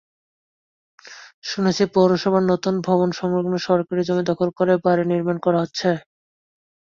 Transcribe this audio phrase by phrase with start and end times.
[1.43, 5.89] শুনেছি পৌরসভার নতুন ভবনসংলগ্ন সরকারি জমি দখল করে বাড়ি নির্মাণ করা হচ্ছে।